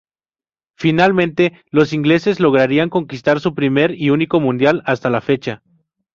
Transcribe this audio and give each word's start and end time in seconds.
Finalmente, 0.77 1.63
los 1.69 1.93
ingleses 1.93 2.39
lograrían 2.39 2.89
conquistar 2.89 3.39
su 3.39 3.53
primer 3.53 3.91
y 3.93 4.09
único 4.09 4.39
Mundial 4.39 4.81
hasta 4.87 5.11
la 5.11 5.21
fecha. 5.21 5.61